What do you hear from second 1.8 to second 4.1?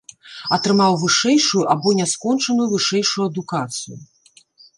няскончаную вышэйшую адукацыю.